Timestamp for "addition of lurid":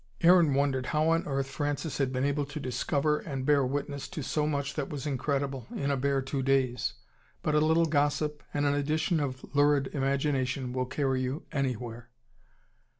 8.73-9.89